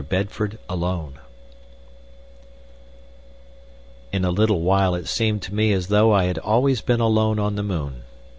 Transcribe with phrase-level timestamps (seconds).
[0.09, 1.19] Bedford Alone
[4.11, 7.37] In a little while it seemed to me as though I had always been alone
[7.37, 8.01] on the moon.